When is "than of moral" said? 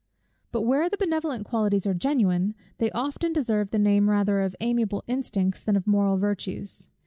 5.61-6.17